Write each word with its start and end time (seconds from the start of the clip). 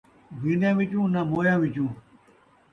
جین٘دیاں 0.39 0.73
وچوں 0.77 1.05
ناں 1.13 1.25
مویاں 1.31 1.57
وچوں 1.61 1.91